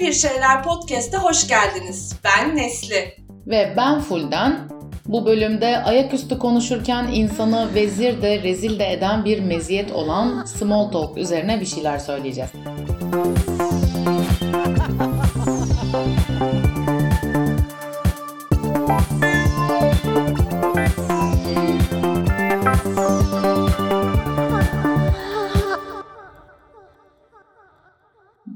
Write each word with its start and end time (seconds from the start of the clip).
Bir 0.00 0.12
Şeyler 0.12 0.62
Podcast'a 0.62 1.22
hoş 1.22 1.48
geldiniz. 1.48 2.16
Ben 2.24 2.56
Nesli. 2.56 3.14
Ve 3.46 3.74
ben 3.76 4.00
Fulden. 4.00 4.58
Bu 5.06 5.26
bölümde 5.26 5.82
ayaküstü 5.82 6.38
konuşurken 6.38 7.06
insanı 7.12 7.74
vezir 7.74 8.22
de 8.22 8.42
rezil 8.42 8.78
de 8.78 8.92
eden 8.92 9.24
bir 9.24 9.40
meziyet 9.40 9.92
olan 9.92 10.44
small 10.44 10.90
talk 10.90 11.18
üzerine 11.18 11.60
bir 11.60 11.66
şeyler 11.66 11.98
söyleyeceğiz. 11.98 12.50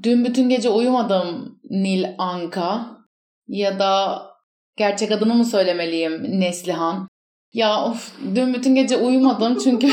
Dün 0.03 0.25
bütün 0.25 0.49
gece 0.49 0.71
uyumadım 0.71 1.61
Nil 1.71 2.05
Anka 2.19 2.87
ya 3.49 3.79
da 3.79 4.23
gerçek 4.77 5.13
adını 5.13 5.35
mı 5.35 5.45
söylemeliyim 5.45 6.41
Neslihan. 6.41 7.09
Ya 7.53 7.85
of 7.85 8.13
dün 8.35 8.55
bütün 8.55 8.75
gece 8.75 8.97
uyumadım 8.97 9.59
çünkü 9.59 9.89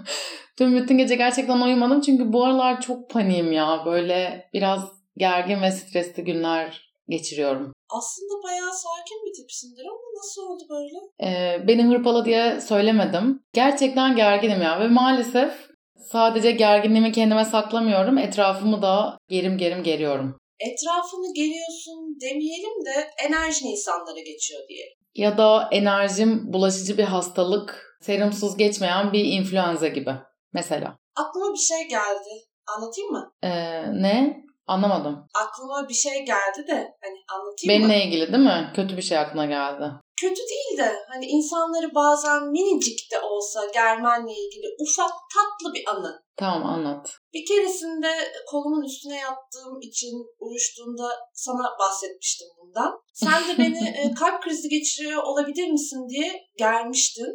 dün 0.60 0.76
bütün 0.76 0.98
gece 0.98 1.14
gerçekten 1.14 1.60
uyumadım 1.60 2.00
çünkü 2.00 2.32
bu 2.32 2.44
aralar 2.44 2.80
çok 2.80 3.10
paniğim 3.10 3.52
ya 3.52 3.82
böyle 3.86 4.48
biraz 4.52 4.80
gergin 5.16 5.62
ve 5.62 5.70
stresli 5.70 6.24
günler 6.24 6.92
geçiriyorum. 7.08 7.72
Aslında 7.90 8.42
bayağı 8.44 8.72
sakin 8.72 9.26
bir 9.26 9.34
tipsindir 9.34 9.84
ama 9.86 10.18
nasıl 10.18 10.42
oldu 10.42 10.62
böyle? 10.70 10.98
Ee, 11.22 11.68
beni 11.68 11.84
hırpala 11.84 12.24
diye 12.24 12.60
söylemedim. 12.60 13.42
Gerçekten 13.52 14.16
gerginim 14.16 14.62
ya 14.62 14.80
ve 14.80 14.88
maalesef 14.88 15.68
sadece 16.10 16.50
gerginliğimi 16.50 17.12
kendime 17.12 17.44
saklamıyorum. 17.44 18.18
Etrafımı 18.18 18.82
da 18.82 19.18
gerim 19.28 19.58
gerim 19.58 19.82
geriyorum. 19.82 20.38
Etrafını 20.60 21.34
geriyorsun 21.34 22.16
demeyelim 22.20 22.84
de 22.86 23.10
enerjin 23.28 23.66
insanlara 23.66 24.20
geçiyor 24.20 24.60
diyelim. 24.68 24.98
Ya 25.14 25.38
da 25.38 25.68
enerjim 25.72 26.52
bulaşıcı 26.52 26.98
bir 26.98 27.04
hastalık, 27.04 27.98
serumsuz 28.02 28.56
geçmeyen 28.56 29.12
bir 29.12 29.24
influenza 29.24 29.88
gibi 29.88 30.10
mesela. 30.52 30.96
Aklıma 31.16 31.52
bir 31.52 31.58
şey 31.58 31.88
geldi. 31.88 32.44
Anlatayım 32.76 33.10
mı? 33.10 33.32
Ee, 33.42 33.82
ne? 34.02 34.36
Anlamadım. 34.66 35.26
Aklıma 35.34 35.88
bir 35.88 35.94
şey 35.94 36.12
geldi 36.12 36.66
de 36.68 36.74
hani 36.74 37.18
anlatayım 37.34 37.68
Benimle 37.68 37.96
mı? 37.96 38.02
ilgili 38.04 38.32
değil 38.32 38.44
mi? 38.44 38.72
Kötü 38.74 38.96
bir 38.96 39.02
şey 39.02 39.18
aklına 39.18 39.46
geldi. 39.46 39.84
Kötü 40.20 40.40
değil 40.52 40.78
de 40.78 40.98
hani 41.08 41.26
insanları 41.26 41.94
bazen 41.94 42.50
minicik 42.50 43.12
de 43.12 43.20
olsa 43.20 43.66
germenle 43.74 44.32
ilgili 44.32 44.66
ufak 44.80 45.10
tatlı 45.34 45.74
bir 45.74 45.84
anı. 45.90 46.22
Tamam 46.36 46.66
anlat. 46.66 47.16
Bir 47.34 47.46
keresinde 47.46 48.32
kolumun 48.50 48.84
üstüne 48.84 49.16
yattığım 49.16 49.80
için 49.80 50.26
uyuştuğunda 50.38 51.08
sana 51.34 51.78
bahsetmiştim 51.80 52.48
bundan. 52.60 53.00
Sen 53.14 53.48
de 53.48 53.58
beni 53.58 53.88
e, 53.98 54.14
kalp 54.14 54.42
krizi 54.42 54.68
geçiriyor 54.68 55.22
olabilir 55.22 55.70
misin 55.70 56.08
diye 56.08 56.32
germiştin. 56.58 57.32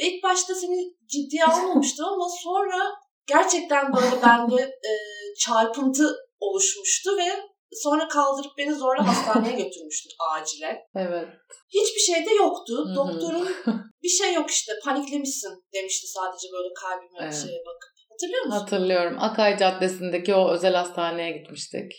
Ve 0.00 0.04
ilk 0.04 0.24
başta 0.24 0.54
seni 0.54 0.94
ciddiye 1.06 1.44
almamıştım 1.44 2.06
ama 2.06 2.28
sonra 2.42 2.78
gerçekten 3.26 3.92
böyle 3.92 4.22
bende 4.22 4.62
e, 4.62 4.92
çarpıntı 5.38 6.16
oluşmuştu 6.40 7.16
ve 7.16 7.49
sonra 7.72 8.08
kaldırıp 8.08 8.52
beni 8.58 8.74
zorla 8.74 9.06
hastaneye 9.08 9.56
götürmüştün 9.64 10.12
acile. 10.32 10.86
Evet. 10.96 11.28
Hiçbir 11.68 12.00
şey 12.00 12.26
de 12.26 12.34
yoktu. 12.34 12.72
Hı 12.86 12.90
hı. 12.92 12.96
Doktorun 12.96 13.48
bir 14.02 14.08
şey 14.08 14.34
yok 14.34 14.50
işte 14.50 14.72
paniklemişsin 14.84 15.64
demişti 15.74 16.06
sadece 16.06 16.48
böyle 16.52 16.68
kalbime 16.74 17.18
Evet. 17.20 17.34
şeye 17.34 17.60
bakıp. 17.66 17.90
Hatırlıyor 18.10 18.44
musun? 18.44 18.58
Hatırlıyorum. 18.58 19.16
Akay 19.20 19.58
Caddesi'ndeki 19.58 20.34
o 20.34 20.50
özel 20.50 20.74
hastaneye 20.74 21.38
gitmiştik. 21.38 21.92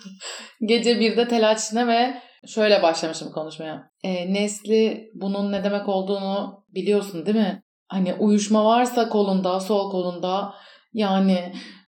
Gece 0.66 1.00
birde 1.00 1.28
telaşına 1.28 1.86
ve 1.86 2.22
şöyle 2.46 2.82
başlamışım 2.82 3.32
konuşmaya. 3.32 3.90
E, 4.04 4.32
Nesli 4.34 5.10
bunun 5.14 5.52
ne 5.52 5.64
demek 5.64 5.88
olduğunu 5.88 6.64
biliyorsun 6.68 7.26
değil 7.26 7.36
mi? 7.36 7.62
Hani 7.88 8.14
uyuşma 8.14 8.64
varsa 8.64 9.08
kolunda, 9.08 9.60
sol 9.60 9.90
kolunda 9.90 10.54
yani 10.92 11.52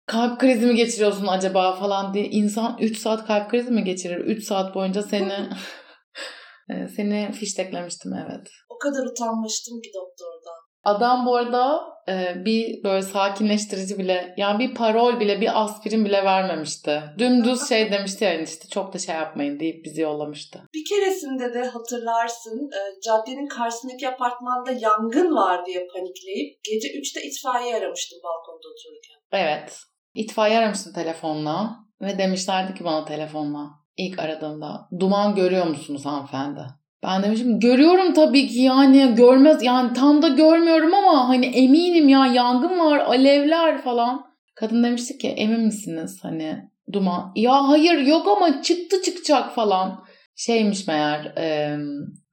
kalp 0.09 0.41
krizi 0.41 0.67
mi 0.67 0.75
geçiriyorsun 0.75 1.27
acaba 1.27 1.73
falan 1.73 2.15
diye. 2.15 2.25
İnsan 2.25 2.77
3 2.81 2.99
saat 2.99 3.27
kalp 3.27 3.51
krizi 3.51 3.71
mi 3.71 3.85
geçirir? 3.85 4.17
3 4.17 4.45
saat 4.45 4.75
boyunca 4.75 5.03
seni 5.03 5.33
e, 6.71 6.89
seni 6.97 7.33
fişteklemiştim 7.33 8.13
evet. 8.13 8.49
O 8.69 8.79
kadar 8.79 9.07
utanmıştım 9.07 9.81
ki 9.81 9.91
doktordan. 9.95 10.59
Adam 10.85 11.27
bu 11.27 11.37
arada 11.37 11.81
e, 12.09 12.45
bir 12.45 12.85
böyle 12.85 13.03
sakinleştirici 13.03 13.99
bile 13.99 14.35
yani 14.37 14.59
bir 14.59 14.75
parol 14.75 15.21
bile 15.21 15.41
bir 15.41 15.63
aspirin 15.63 16.05
bile 16.05 16.25
vermemişti. 16.25 17.03
Dümdüz 17.19 17.69
şey 17.69 17.93
demişti 17.93 18.25
yani 18.25 18.43
işte 18.43 18.69
çok 18.69 18.95
da 18.95 18.99
şey 18.99 19.15
yapmayın 19.15 19.61
deyip 19.61 19.85
bizi 19.85 20.01
yollamıştı. 20.01 20.59
Bir 20.75 20.85
keresinde 20.89 21.55
de 21.55 21.63
hatırlarsın 21.65 22.71
e, 22.73 22.81
caddenin 23.01 23.49
karşısındaki 23.49 24.09
apartmanda 24.09 24.71
yangın 24.71 25.35
var 25.35 25.67
diye 25.67 25.87
panikleyip 25.95 26.65
gece 26.65 26.89
3'te 26.89 27.21
itfaiye 27.23 27.77
aramıştım 27.77 28.19
balkonda 28.25 28.69
otururken. 28.69 29.19
Evet. 29.33 29.79
İtfaiye 30.19 30.59
aramıştım 30.59 30.93
telefonla 30.93 31.77
ve 32.03 32.19
demişlerdi 32.19 32.75
ki 32.75 32.85
bana 32.85 33.05
telefonla 33.05 33.71
ilk 33.97 34.19
aradığımda 34.19 34.89
duman 35.01 35.35
görüyor 35.35 35.67
musunuz 35.67 36.07
hanımefendi? 36.07 36.61
Ben 37.03 37.23
demişim 37.23 37.61
görüyorum 37.61 38.15
tabii 38.15 38.49
ki 38.49 38.61
yani 38.61 39.15
görmez 39.15 39.63
yani 39.63 39.93
tam 39.93 40.23
da 40.23 40.29
görmüyorum 40.29 40.95
ama 40.95 41.29
hani 41.29 41.47
eminim 41.47 42.09
ya 42.09 42.27
yangın 42.27 42.79
var 42.79 42.99
alevler 42.99 43.83
falan. 43.83 44.25
Kadın 44.55 44.85
demişti 44.85 45.19
ki 45.19 45.29
emin 45.29 45.61
misiniz 45.61 46.19
hani 46.23 46.71
duman 46.93 47.33
ya 47.37 47.69
hayır 47.69 47.99
yok 47.99 48.29
ama 48.29 48.63
çıktı 48.63 49.03
çıkacak 49.03 49.55
falan. 49.55 50.05
Şeymiş 50.37 50.87
meğer 50.87 51.25
e, 51.25 51.79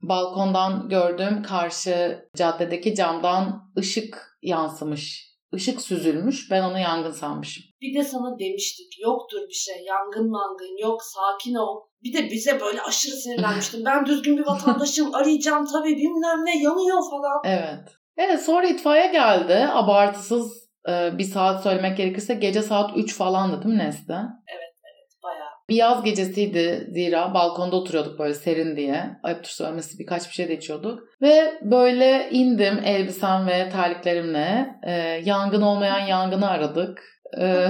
balkondan 0.01 0.89
gördüğüm 0.89 1.43
karşı 1.43 2.25
caddedeki 2.35 2.95
camdan 2.95 3.71
ışık 3.77 4.37
yansımış. 4.41 5.34
Işık 5.53 5.81
süzülmüş 5.81 6.51
ben 6.51 6.63
onu 6.63 6.79
yangın 6.79 7.11
sanmışım. 7.11 7.63
Bir 7.81 7.99
de 7.99 8.03
sana 8.03 8.39
demiştik 8.39 8.99
yoktur 9.01 9.39
bir 9.49 9.53
şey 9.53 9.85
yangın 9.85 10.31
mangın 10.31 10.77
yok 10.81 11.01
sakin 11.03 11.55
ol. 11.55 11.81
Bir 12.03 12.13
de 12.13 12.31
bize 12.31 12.59
böyle 12.61 12.81
aşırı 12.81 13.15
sinirlenmiştin. 13.15 13.85
Ben 13.85 14.05
düzgün 14.05 14.37
bir 14.37 14.45
vatandaşım 14.45 15.15
arayacağım 15.15 15.65
tabii 15.73 15.95
bilmem 15.95 16.45
ne 16.45 16.63
yanıyor 16.63 17.01
falan. 17.09 17.41
Evet. 17.43 17.95
Evet 18.17 18.41
sonra 18.45 18.67
itfaiye 18.67 19.07
geldi. 19.07 19.67
Abartısız 19.71 20.65
bir 20.87 21.23
saat 21.23 21.63
söylemek 21.63 21.97
gerekirse 21.97 22.33
gece 22.33 22.61
saat 22.61 22.97
3 22.97 23.15
falandı 23.15 23.63
değil 23.63 23.75
mi 23.75 23.79
Nesli? 23.83 24.09
Bayağı. 24.09 24.64
Bir 25.69 25.75
yaz 25.75 26.03
gecesiydi 26.03 26.87
zira 26.91 27.33
balkonda 27.33 27.75
oturuyorduk 27.75 28.19
böyle 28.19 28.33
serin 28.33 28.75
diye. 28.75 29.19
Ayıptır 29.23 29.49
söylemesi 29.51 29.99
birkaç 29.99 30.29
bir 30.29 30.33
şey 30.33 30.47
de 30.47 30.57
içiyorduk. 30.57 30.99
Ve 31.21 31.53
böyle 31.61 32.29
indim 32.31 32.79
elbisem 32.85 33.47
ve 33.47 33.69
terliklerimle. 33.69 34.67
E, 34.83 34.91
yangın 35.25 35.61
olmayan 35.61 35.99
yangını 35.99 36.49
aradık. 36.49 37.03
E, 37.41 37.67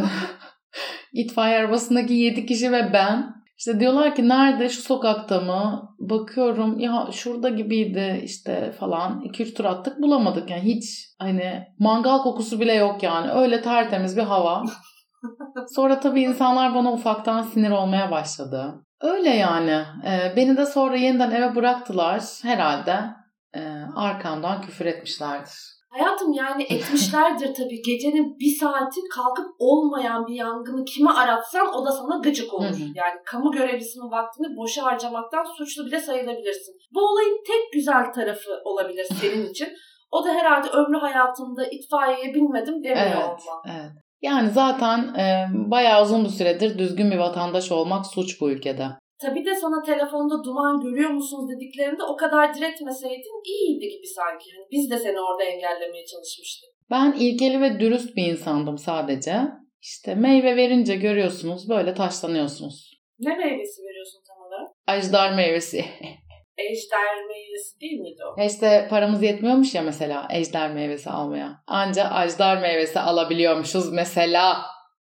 itfaiye 1.13 1.57
arabasındaki 1.57 2.13
7 2.13 2.45
kişi 2.45 2.72
ve 2.72 2.94
ben. 2.94 3.35
İşte 3.57 3.79
diyorlar 3.79 4.16
ki 4.16 4.29
nerede 4.29 4.69
şu 4.69 4.81
sokakta 4.81 5.39
mı? 5.39 5.89
Bakıyorum 6.00 6.79
ya 6.79 7.09
şurada 7.11 7.50
gibiydi 7.50 8.22
işte 8.23 8.72
falan. 8.79 9.22
2-3 9.22 9.53
tur 9.53 9.66
attık 9.66 10.01
bulamadık 10.01 10.50
yani 10.50 10.63
hiç 10.63 11.07
hani 11.19 11.63
mangal 11.79 12.17
kokusu 12.22 12.59
bile 12.59 12.73
yok 12.73 13.03
yani. 13.03 13.31
Öyle 13.31 13.61
tertemiz 13.61 14.17
bir 14.17 14.22
hava. 14.22 14.63
Sonra 15.75 15.99
tabii 15.99 16.21
insanlar 16.21 16.75
bana 16.75 16.93
ufaktan 16.93 17.41
sinir 17.41 17.71
olmaya 17.71 18.11
başladı. 18.11 18.73
Öyle 19.01 19.29
yani. 19.29 19.85
Ee, 20.05 20.33
beni 20.35 20.57
de 20.57 20.65
sonra 20.65 20.95
yeniden 20.95 21.31
eve 21.31 21.55
bıraktılar. 21.55 22.23
Herhalde 22.43 22.99
e, 23.55 23.61
arkamdan 23.95 24.61
küfür 24.61 24.85
etmişlerdir. 24.85 25.75
Hayatım 25.89 26.33
yani 26.33 26.63
etmişlerdir 26.63 27.53
tabii. 27.53 27.81
Gecenin 27.85 28.39
bir 28.39 28.59
saati 28.59 28.99
kalkıp 29.15 29.45
olmayan 29.59 30.27
bir 30.27 30.35
yangını 30.35 30.85
kime 30.85 31.11
aratsan 31.11 31.67
o 31.75 31.85
da 31.85 31.91
sana 31.91 32.17
gıcık 32.17 32.53
olur. 32.53 32.66
Hı 32.66 32.73
hı. 32.73 32.81
Yani 32.95 33.16
kamu 33.25 33.51
görevlisinin 33.51 34.11
vaktini 34.11 34.57
boşa 34.57 34.83
harcamaktan 34.83 35.43
suçlu 35.57 35.85
bile 35.85 35.99
sayılabilirsin. 35.99 36.75
Bu 36.93 36.99
olayın 36.99 37.43
tek 37.47 37.73
güzel 37.73 38.13
tarafı 38.13 38.51
olabilir 38.63 39.07
senin 39.21 39.45
için. 39.51 39.67
O 40.11 40.25
da 40.25 40.29
herhalde 40.29 40.69
ömrü 40.69 40.97
hayatımda 40.97 41.66
itfaiyeye 41.71 42.33
binmedim 42.33 42.83
demiyor 42.83 43.07
Evet, 43.07 43.16
olmam. 43.17 43.61
evet. 43.66 43.91
Yani 44.25 44.49
zaten 44.49 44.99
e, 45.13 45.47
bayağı 45.72 46.03
uzun 46.03 46.23
bir 46.25 46.29
süredir 46.29 46.77
düzgün 46.77 47.11
bir 47.11 47.17
vatandaş 47.17 47.72
olmak 47.72 48.05
suç 48.07 48.41
bu 48.41 48.51
ülkede. 48.51 48.87
Tabii 49.22 49.45
de 49.45 49.55
sana 49.55 49.81
telefonda 49.81 50.43
duman 50.43 50.81
görüyor 50.81 51.09
musunuz 51.09 51.49
dediklerinde 51.55 52.03
o 52.03 52.16
kadar 52.16 52.53
diretmeseydin 52.53 53.43
iyiydi 53.45 53.87
gibi 53.89 54.07
sanki. 54.07 54.49
Yani 54.49 54.67
biz 54.72 54.91
de 54.91 54.97
seni 54.97 55.19
orada 55.22 55.43
engellemeye 55.43 56.05
çalışmıştık. 56.05 56.69
Ben 56.91 57.11
ilkeli 57.19 57.61
ve 57.61 57.79
dürüst 57.79 58.16
bir 58.16 58.25
insandım 58.25 58.77
sadece. 58.77 59.41
İşte 59.81 60.16
meyve 60.16 60.55
verince 60.55 60.95
görüyorsunuz 60.95 61.69
böyle 61.69 61.93
taşlanıyorsunuz. 61.93 62.95
Ne 63.19 63.35
meyvesi 63.35 63.81
veriyorsun 63.83 64.21
tam 64.28 64.47
olarak? 64.47 64.71
Ajdar 64.87 65.35
meyvesi. 65.35 65.85
Ejder 66.57 67.25
meyvesi 67.28 67.79
değil 67.81 67.99
miydi 67.99 68.22
o? 68.25 68.46
İşte 68.46 68.87
paramız 68.90 69.23
yetmiyormuş 69.23 69.75
ya 69.75 69.81
mesela 69.81 70.28
ejder 70.31 70.73
meyvesi 70.73 71.09
almaya. 71.09 71.63
Anca 71.67 72.03
ajdar 72.09 72.61
meyvesi 72.61 72.99
alabiliyormuşuz 72.99 73.93
mesela. 73.93 74.61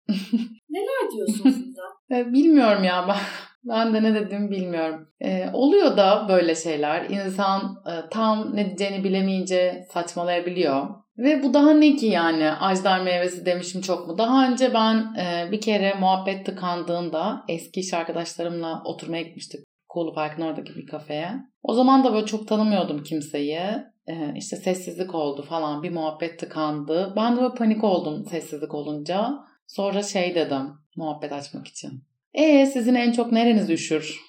Neler 0.70 1.12
diyorsun 1.16 1.52
Suzan? 1.52 1.92
E, 2.12 2.34
bilmiyorum 2.34 2.84
ya 2.84 3.06
ben. 3.08 3.18
Ben 3.64 3.94
de 3.94 4.04
ne 4.04 4.16
dediğimi 4.16 4.52
bilmiyorum. 4.52 5.08
Ee, 5.20 5.50
oluyor 5.54 5.98
da 5.98 6.26
böyle 6.30 6.56
şeyler. 6.56 7.10
İnsan 7.10 7.84
e, 7.88 8.10
tam 8.10 8.56
ne 8.56 8.66
diyeceğini 8.66 9.04
bilemeyince 9.04 9.88
saçmalayabiliyor. 9.94 10.88
Ve 11.18 11.44
bu 11.44 11.54
daha 11.54 11.74
ne 11.74 11.96
ki 11.96 12.06
yani 12.06 12.52
ajdar 12.52 13.00
meyvesi 13.02 13.46
demişim 13.46 13.82
çok 13.82 14.08
mu? 14.08 14.18
Daha 14.18 14.48
önce 14.48 14.74
ben 14.74 14.96
e, 14.96 15.52
bir 15.52 15.62
kere 15.62 15.94
muhabbet 15.94 16.46
tıkandığında 16.46 17.44
eski 17.48 17.80
iş 17.80 17.94
arkadaşlarımla 17.94 18.82
oturmaya 18.86 19.24
gitmiştik. 19.24 19.66
Kulu 19.92 20.14
Park'ın 20.14 20.42
oradaki 20.42 20.76
bir 20.76 20.88
kafeye. 20.88 21.32
O 21.64 21.74
zaman 21.74 22.04
da 22.04 22.14
böyle 22.14 22.26
çok 22.26 22.48
tanımıyordum 22.48 23.04
kimseyi. 23.04 23.60
E, 24.08 24.34
işte 24.36 24.56
sessizlik 24.56 25.16
oldu 25.16 25.46
falan 25.50 25.84
bir 25.84 25.92
muhabbet 25.92 26.40
tıkandı. 26.40 27.14
Ben 27.16 27.38
de 27.38 27.42
böyle 27.42 27.54
panik 27.54 27.84
oldum 27.84 28.26
sessizlik 28.26 28.74
olunca. 28.74 29.34
Sonra 29.68 30.04
şey 30.04 30.36
dedim 30.36 30.74
muhabbet 30.96 31.32
açmak 31.32 31.68
için. 31.68 31.92
E 32.34 32.66
sizin 32.66 32.96
en 32.96 33.12
çok 33.12 33.32
nereniz 33.32 33.70
üşür? 33.70 34.20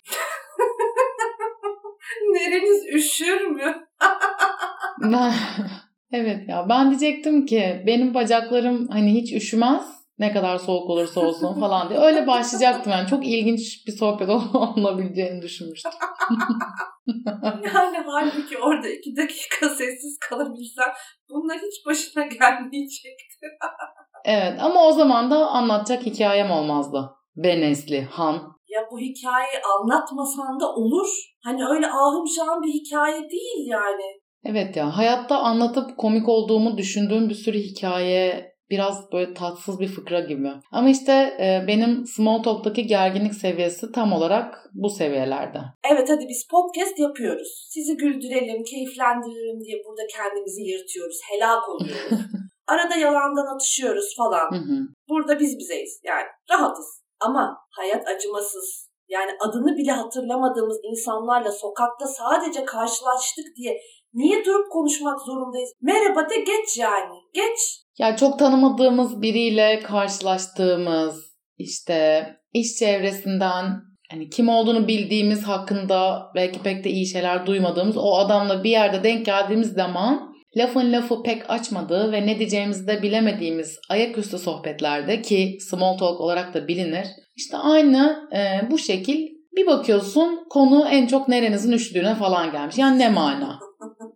Nereniz 2.33 2.87
üşür 2.95 3.41
mü? 3.41 3.75
ben, 5.03 5.33
evet 6.13 6.49
ya 6.49 6.67
ben 6.69 6.91
diyecektim 6.91 7.47
ki 7.47 7.83
benim 7.87 8.15
bacaklarım 8.15 8.89
hani 8.89 9.15
hiç 9.15 9.33
üşümez 9.33 10.02
ne 10.23 10.33
kadar 10.33 10.59
soğuk 10.59 10.91
olursa 10.91 11.21
olsun 11.21 11.61
falan 11.61 11.89
diye. 11.89 12.01
Öyle 12.01 12.27
başlayacaktım 12.27 12.93
yani. 12.93 13.09
Çok 13.09 13.27
ilginç 13.27 13.87
bir 13.87 13.93
sohbet 13.93 14.29
olabileceğini 14.79 15.43
düşünmüştüm. 15.43 15.93
yani 17.45 17.97
halbuki 18.07 18.59
orada 18.59 18.89
iki 18.89 19.17
dakika 19.17 19.69
sessiz 19.69 20.19
kalabilsem 20.19 20.89
bunlar 21.31 21.59
hiç 21.59 21.87
başına 21.87 22.27
gelmeyecekti. 22.27 23.47
evet 24.25 24.59
ama 24.61 24.87
o 24.87 24.93
zaman 24.93 25.31
da 25.31 25.47
anlatacak 25.47 26.07
hikayem 26.07 26.51
olmazdı. 26.51 27.11
Benesli, 27.37 28.03
Han. 28.03 28.35
Ya 28.69 28.81
bu 28.93 28.99
hikayeyi 28.99 29.59
anlatmasan 29.79 30.61
da 30.61 30.75
olur. 30.75 31.09
Hani 31.45 31.67
öyle 31.67 31.87
ahım 31.87 32.27
şahım 32.37 32.63
bir 32.63 32.73
hikaye 32.73 33.31
değil 33.31 33.67
yani. 33.67 34.23
Evet 34.45 34.77
ya 34.77 34.97
hayatta 34.97 35.39
anlatıp 35.39 35.99
komik 35.99 36.29
olduğumu 36.29 36.79
düşündüğüm 36.79 37.29
bir 37.29 37.35
sürü 37.35 37.59
hikaye 37.59 38.52
biraz 38.73 39.13
böyle 39.13 39.35
tatsız 39.35 39.81
bir 39.81 39.89
fıkra 39.89 40.21
gibi. 40.21 40.53
Ama 40.73 40.89
işte 40.89 41.13
e, 41.13 41.65
benim 41.69 42.07
small 42.07 42.43
talk'taki 42.43 42.87
gerginlik 42.87 43.35
seviyesi 43.35 43.93
tam 43.93 44.13
olarak 44.13 44.71
bu 44.73 44.91
seviyelerde. 44.91 45.59
Evet 45.93 46.09
hadi 46.11 46.25
biz 46.29 46.47
podcast 46.51 46.99
yapıyoruz. 46.99 47.67
Sizi 47.71 47.97
güldürelim, 47.97 48.65
keyiflendirelim 48.65 49.61
diye 49.65 49.77
burada 49.87 50.03
kendimizi 50.17 50.63
yırtıyoruz. 50.63 51.19
Helak 51.31 51.69
oluyoruz. 51.69 52.19
Arada 52.67 52.97
yalandan 52.97 53.55
atışıyoruz 53.55 54.17
falan. 54.17 54.49
Burada 55.09 55.41
biz 55.41 55.59
bizeyiz. 55.59 56.01
Yani 56.05 56.27
rahatız. 56.51 57.03
Ama 57.21 57.59
hayat 57.71 58.09
acımasız. 58.09 58.93
Yani 59.09 59.31
adını 59.41 59.77
bile 59.77 59.93
hatırlamadığımız 59.93 60.79
insanlarla 60.91 61.53
sokakta 61.53 62.07
sadece 62.07 62.65
karşılaştık 62.65 63.47
diye 63.57 63.81
niye 64.15 64.45
durup 64.45 64.71
konuşmak 64.73 65.21
zorundayız? 65.21 65.73
Merhaba 65.81 66.31
de 66.31 66.37
geç 66.37 66.79
yani. 66.79 67.15
Geç. 67.35 67.59
Ya 67.99 68.17
çok 68.17 68.39
tanımadığımız 68.39 69.23
biriyle 69.23 69.81
karşılaştığımız 69.81 71.33
işte 71.59 72.27
iş 72.53 72.75
çevresinden 72.75 73.65
hani 74.11 74.31
kim 74.31 74.49
olduğunu 74.49 74.89
bildiğimiz 74.89 75.43
hakkında 75.43 76.23
belki 76.35 76.63
pek 76.63 76.85
de 76.85 76.91
iyi 76.91 77.07
şeyler 77.07 77.47
duymadığımız 77.47 77.97
o 77.97 78.15
adamla 78.15 78.65
bir 78.65 78.71
yerde 78.71 79.05
denk 79.05 79.27
geldiğimiz 79.27 79.73
zaman 79.73 80.33
lafın 80.57 80.93
lafı 80.93 81.23
pek 81.23 81.51
açmadığı 81.51 82.13
ve 82.13 82.27
ne 82.27 82.39
diyeceğimizi 82.39 82.87
de 82.87 83.03
bilemediğimiz 83.03 83.79
ayaküstü 83.91 84.39
sohbetlerde 84.39 85.23
ki 85.23 85.59
small 85.61 85.99
talk 85.99 86.21
olarak 86.21 86.55
da 86.55 86.69
bilinir. 86.69 87.07
İşte 87.37 87.57
aynı 87.57 88.29
e, 88.35 88.71
bu 88.71 88.79
şekil 88.79 89.29
bir 89.57 89.67
bakıyorsun 89.67 90.47
konu 90.51 90.89
en 90.89 91.07
çok 91.07 91.29
nerenizin 91.29 91.73
üşüdüğüne 91.73 92.15
falan 92.15 92.53
gelmiş. 92.53 92.79
Yani 92.79 92.99
ne 92.99 93.09
mana? 93.09 93.59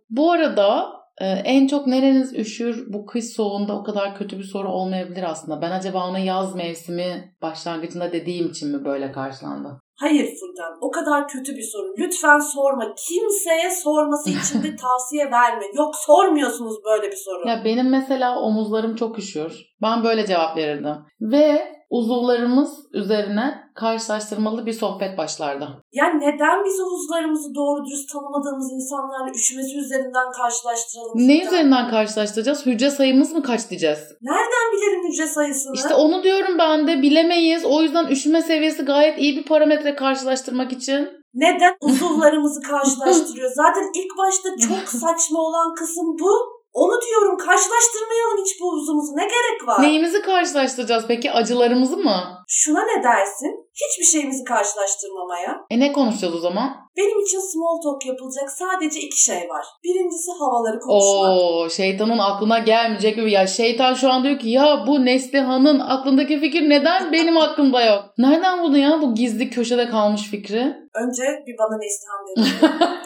Bu 0.09 0.31
arada 0.31 0.97
ee, 1.21 1.25
en 1.25 1.67
çok 1.67 1.87
nereniz 1.87 2.33
üşür 2.33 2.93
bu 2.93 3.05
kış 3.05 3.25
soğuğunda 3.25 3.79
o 3.79 3.83
kadar 3.83 4.17
kötü 4.17 4.37
bir 4.37 4.43
soru 4.43 4.69
olmayabilir 4.69 5.23
aslında. 5.23 5.61
Ben 5.61 5.71
acaba 5.71 6.09
ona 6.09 6.19
yaz 6.19 6.55
mevsimi 6.55 7.35
başlangıcında 7.41 8.11
dediğim 8.11 8.47
için 8.47 8.77
mi 8.77 8.85
böyle 8.85 9.11
karşılandı? 9.11 9.81
Hayır 9.99 10.25
Furkan 10.25 10.77
o 10.81 10.91
kadar 10.91 11.27
kötü 11.27 11.55
bir 11.55 11.69
soru. 11.71 11.93
Lütfen 11.97 12.39
sorma. 12.39 12.95
Kimseye 13.07 13.71
sorması 13.71 14.29
için 14.29 14.63
de 14.63 14.75
tavsiye 14.81 15.31
verme. 15.31 15.65
Yok 15.73 15.95
sormuyorsunuz 15.95 16.75
böyle 16.85 17.11
bir 17.11 17.17
soru. 17.17 17.47
Ya 17.47 17.61
benim 17.65 17.89
mesela 17.89 18.39
omuzlarım 18.39 18.95
çok 18.95 19.19
üşür. 19.19 19.65
Ben 19.81 20.03
böyle 20.03 20.25
cevap 20.25 20.57
verirdim. 20.57 20.95
Ve 21.21 21.76
uzuvlarımız 21.89 22.69
üzerine 22.93 23.63
karşılaştırmalı 23.75 24.65
bir 24.65 24.73
sohbet 24.73 25.17
başlardı. 25.17 25.67
Ya 25.93 26.05
neden 26.05 26.65
biz 26.65 26.79
uzuvlarımızı 26.79 27.55
doğru 27.55 27.85
dürüst 27.85 28.13
tanımadığımız 28.13 28.71
insanlarla 28.71 29.31
üşümesi 29.31 29.77
üzerinden 29.77 30.31
karşılaştıralım? 30.31 31.11
Ne 31.15 31.35
Furkan? 31.35 31.53
üzerinden 31.53 31.89
karşılaştıracağız? 31.89 32.65
Hücre 32.65 32.89
sayımız 32.89 33.33
mı 33.33 33.43
kaç 33.43 33.69
diyeceğiz? 33.69 33.99
Nereden 34.21 34.65
bilelim 34.73 35.11
hücre 35.11 35.27
sayısını? 35.27 35.73
İşte 35.75 35.93
onu 35.95 36.23
diyorum 36.23 36.57
ben 36.59 36.87
de 36.87 37.01
bilemeyiz. 37.01 37.65
O 37.65 37.81
yüzden 37.81 38.07
üşüme 38.07 38.41
seviyesi 38.41 38.85
gayet 38.85 39.19
iyi 39.19 39.37
bir 39.37 39.45
parametre 39.45 39.95
karşılaştırmak 39.95 40.71
için. 40.71 41.09
Neden 41.33 41.75
uzuvlarımızı 41.81 42.61
karşılaştırıyor? 42.61 43.51
Zaten 43.55 43.83
ilk 43.95 44.17
başta 44.17 44.49
çok 44.67 44.89
saçma 45.01 45.39
olan 45.39 45.73
kısım 45.75 46.19
bu. 46.19 46.56
Onu 46.73 47.01
diyorum 47.01 47.37
karşılaştırmayalım 47.37 48.37
hiç 48.45 48.61
bu 48.61 48.69
uzumuzu. 48.69 49.11
Ne 49.15 49.23
gerek 49.23 49.67
var? 49.67 49.81
Neyimizi 49.81 50.21
karşılaştıracağız 50.21 51.05
peki? 51.07 51.31
Acılarımızı 51.31 51.97
mı? 51.97 52.43
Şuna 52.47 52.83
ne 52.83 53.03
dersin? 53.03 53.69
Hiçbir 53.73 54.05
şeyimizi 54.05 54.43
karşılaştırmamaya. 54.43 55.65
E 55.69 55.79
ne 55.79 55.93
konuşacağız 55.93 56.35
o 56.35 56.39
zaman? 56.39 56.69
Benim 56.97 57.19
için 57.19 57.39
small 57.39 57.81
talk 57.83 58.05
yapılacak 58.05 58.51
sadece 58.51 58.99
iki 58.99 59.23
şey 59.23 59.49
var. 59.49 59.65
Birincisi 59.83 60.31
havaları 60.39 60.79
konuşmak. 60.79 61.29
Oo, 61.29 61.69
şeytanın 61.69 62.17
aklına 62.17 62.59
gelmeyecek 62.59 63.15
gibi. 63.15 63.31
Ya 63.31 63.47
şeytan 63.47 63.93
şu 63.93 64.09
an 64.09 64.23
diyor 64.23 64.39
ki 64.39 64.49
ya 64.49 64.83
bu 64.87 65.05
Neslihan'ın 65.05 65.79
aklındaki 65.79 66.39
fikir 66.39 66.69
neden 66.69 67.11
benim 67.11 67.37
aklımda 67.37 67.85
yok? 67.85 68.03
Nereden 68.17 68.63
buldun 68.63 68.77
ya 68.77 69.01
bu 69.01 69.15
gizli 69.15 69.49
köşede 69.49 69.89
kalmış 69.89 70.21
fikri? 70.31 70.61
Önce 70.93 71.23
bir 71.47 71.55
bana 71.57 71.77
Neslihan 71.77 72.27
dedi. 72.27 72.45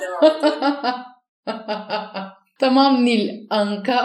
Devam 0.02 0.26
edelim. 0.36 0.96
Tamam 2.62 3.06
Nil 3.06 3.48
Anka. 3.50 4.00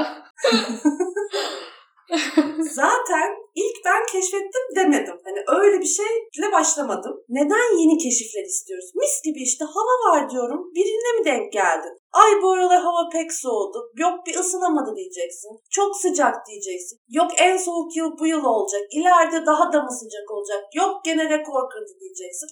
Zaten 2.74 3.28
ilk 3.54 3.76
ben 3.84 4.02
keşfettim 4.12 4.66
demedim. 4.76 5.18
Hani 5.24 5.60
öyle 5.60 5.80
bir 5.80 5.92
şeyle 5.98 6.52
başlamadım. 6.52 7.24
Neden 7.28 7.78
yeni 7.80 7.98
keşifler 7.98 8.44
istiyoruz? 8.44 8.90
Mis 8.94 9.22
gibi 9.24 9.42
işte 9.42 9.64
hava 9.64 9.94
var 10.10 10.30
diyorum. 10.30 10.70
Birine 10.74 11.18
mi 11.18 11.24
denk 11.24 11.52
geldin? 11.52 11.94
Ay 12.12 12.42
bu 12.42 12.50
aralar 12.50 12.80
hava 12.80 13.08
pek 13.12 13.32
soğudu. 13.32 13.90
Yok 13.96 14.26
bir 14.26 14.34
ısınamadı 14.36 14.96
diyeceksin. 14.96 15.50
Çok 15.70 15.96
sıcak 15.96 16.34
diyeceksin. 16.46 16.98
Yok 17.08 17.30
en 17.38 17.56
soğuk 17.56 17.96
yıl 17.96 18.18
bu 18.18 18.26
yıl 18.26 18.44
olacak. 18.44 18.82
İleride 18.90 19.46
daha 19.46 19.72
da 19.72 19.82
mı 19.82 19.92
sıcak 19.92 20.30
olacak? 20.30 20.64
Yok 20.74 21.04
gene 21.04 21.24
rekor 21.30 21.70
kırdı 21.70 21.92
diyeceksin. 22.00 22.48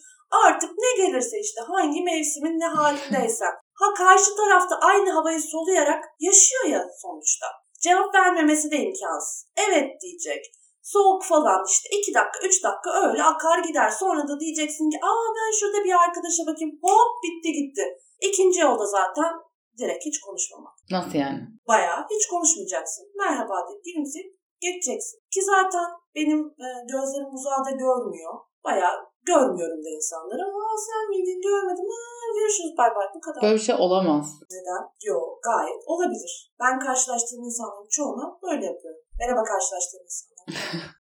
Artık 0.46 0.70
ne 0.78 1.04
gelirse 1.04 1.40
işte 1.40 1.60
hangi 1.60 2.02
mevsimin 2.02 2.60
ne 2.60 2.66
halindeysen. 2.66 3.54
Ha 3.74 3.94
karşı 3.94 4.36
tarafta 4.36 4.78
aynı 4.78 5.10
havayı 5.10 5.40
soluyarak 5.40 6.04
yaşıyor 6.20 6.64
ya 6.64 6.86
sonuçta. 7.02 7.46
Cevap 7.82 8.14
vermemesi 8.14 8.70
de 8.70 8.76
imkansız. 8.76 9.46
Evet 9.68 10.00
diyecek. 10.02 10.44
Soğuk 10.82 11.24
falan 11.24 11.64
işte 11.68 11.88
iki 11.98 12.14
dakika 12.14 12.38
üç 12.46 12.64
dakika 12.64 13.08
öyle 13.08 13.22
akar 13.22 13.58
gider. 13.58 13.90
Sonra 13.90 14.28
da 14.28 14.40
diyeceksin 14.40 14.90
ki 14.90 14.98
aa 15.02 15.28
ben 15.36 15.58
şurada 15.58 15.84
bir 15.84 15.94
arkadaşa 16.04 16.42
bakayım 16.46 16.78
hop 16.82 17.10
bitti 17.24 17.52
gitti. 17.52 17.84
İkinci 18.20 18.60
yolda 18.60 18.86
zaten 18.86 19.32
direkt 19.78 20.04
hiç 20.06 20.20
konuşmamak. 20.20 20.72
Nasıl 20.90 21.18
yani? 21.18 21.40
Bayağı 21.68 22.06
hiç 22.10 22.26
konuşmayacaksın. 22.26 23.04
Merhaba 23.14 23.68
deyip 23.68 23.84
gülümseyip 23.84 24.38
geçeceksin. 24.60 25.18
Ki 25.34 25.40
zaten 25.42 25.86
benim 26.14 26.40
e, 26.64 26.66
gözlerim 26.92 27.34
uzağda 27.34 27.70
görmüyor. 27.70 28.34
Bayağı 28.64 29.13
görmüyorum 29.30 29.80
da 29.84 29.90
insanları. 29.98 30.42
Aa 30.58 30.76
sen 30.88 31.02
miydin 31.10 31.40
görmedim. 31.48 31.86
Aa, 31.96 32.26
görüşürüz 32.38 32.72
bay 32.78 32.90
bay 32.96 33.06
bu 33.16 33.20
kadar. 33.26 33.42
Böyle 33.42 33.54
bir 33.58 33.66
şey 33.68 33.74
olamaz. 33.84 34.26
Neden? 34.54 34.82
Yok 35.10 35.28
gayet 35.48 35.82
olabilir. 35.92 36.32
Ben 36.62 36.74
karşılaştığım 36.86 37.42
insanların 37.48 37.88
çoğuna 37.96 38.26
böyle 38.42 38.64
yapıyorum. 38.70 39.00
Merhaba 39.20 39.42
karşılaştığım 39.52 40.02
insanlar. 40.08 40.44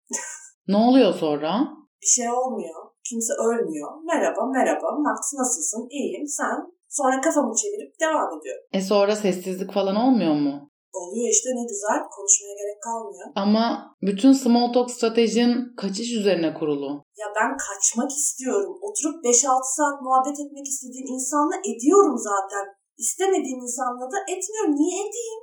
ne 0.72 0.78
oluyor 0.88 1.14
sonra? 1.14 1.52
Bir 2.02 2.12
şey 2.18 2.30
olmuyor. 2.32 2.80
Kimse 3.10 3.34
ölmüyor. 3.34 3.92
Merhaba 4.12 4.42
merhaba 4.58 4.88
Max 5.06 5.34
nasılsın? 5.34 5.88
İyiyim 5.90 6.28
sen? 6.28 6.58
Sonra 6.90 7.22
kafamı 7.22 7.56
çevirip 7.56 8.00
devam 8.00 8.40
ediyor. 8.40 8.58
E 8.74 8.82
sonra 8.82 9.16
sessizlik 9.16 9.74
falan 9.74 9.96
olmuyor 9.96 10.34
mu? 10.34 10.72
Oluyor 10.94 11.30
işte 11.36 11.50
ne 11.50 11.64
güzel. 11.72 12.00
Konuşmaya 12.16 12.54
gerek 12.62 12.80
kalmıyor. 12.84 13.28
Ama 13.36 13.96
bütün 14.02 14.34
small 14.34 14.74
talk 14.74 14.92
stratejin 14.92 15.76
kaçış 15.78 16.10
üzerine 16.20 16.54
kurulu. 16.54 16.90
Ya 17.22 17.28
ben 17.40 17.52
kaçmak 17.66 18.12
istiyorum. 18.12 18.74
Oturup 18.82 19.26
5-6 19.26 19.78
saat 19.78 20.02
muhabbet 20.02 20.38
etmek 20.44 20.68
istediğim 20.68 21.08
insanla 21.08 21.56
ediyorum 21.72 22.18
zaten. 22.18 22.66
İstemediğim 22.98 23.60
insanla 23.68 24.06
da 24.14 24.20
etmiyorum. 24.34 24.76
Niye 24.76 25.00
edeyim? 25.08 25.42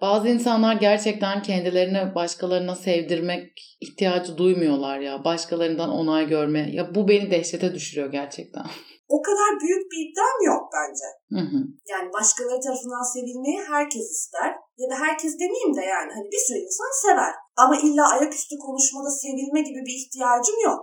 Bazı 0.00 0.28
insanlar 0.28 0.76
gerçekten 0.76 1.42
kendilerini 1.42 2.14
başkalarına 2.14 2.74
sevdirmek 2.74 3.76
ihtiyacı 3.80 4.38
duymuyorlar 4.38 4.98
ya. 4.98 5.24
Başkalarından 5.24 5.90
onay 5.90 6.28
görme. 6.28 6.70
Ya 6.72 6.94
bu 6.94 7.08
beni 7.08 7.30
dehşete 7.30 7.74
düşürüyor 7.74 8.12
gerçekten. 8.12 8.64
O 9.08 9.22
kadar 9.22 9.60
büyük 9.60 9.92
bir 9.92 9.98
iddiam 10.04 10.38
yok 10.52 10.62
bence. 10.76 11.08
Hı 11.36 11.42
hı. 11.50 11.58
Yani 11.92 12.08
başkaları 12.12 12.60
tarafından 12.60 13.12
sevilmeyi 13.14 13.60
herkes 13.72 14.06
ister. 14.16 14.50
Ya 14.78 14.90
da 14.90 14.96
herkes 15.04 15.32
demeyeyim 15.40 15.74
de 15.76 15.80
yani 15.80 16.10
hani 16.16 16.26
bir 16.32 16.42
sürü 16.46 16.58
insan 16.58 16.92
sever. 17.06 17.32
Ama 17.56 17.76
illa 17.76 18.04
ayaküstü 18.14 18.54
konuşmada 18.66 19.10
sevilme 19.10 19.60
gibi 19.60 19.80
bir 19.88 19.96
ihtiyacım 20.02 20.58
yok. 20.64 20.82